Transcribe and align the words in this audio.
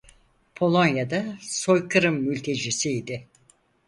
Polonya 0.55 1.09
da 1.09 1.37
soykırım 1.41 2.15
mültecisiydi. 2.15 3.27